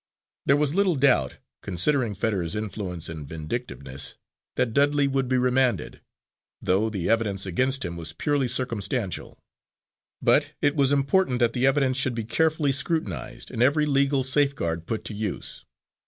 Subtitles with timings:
[0.47, 4.15] There was little doubt, considering Fetters's influence and vindictiveness,
[4.55, 6.01] that Dudley would be remanded,
[6.59, 9.37] though the evidence against him was purely circumstantial;
[10.19, 14.87] but it was important that the evidence should be carefully scrutinised, and every legal safeguard
[14.87, 15.65] put to use.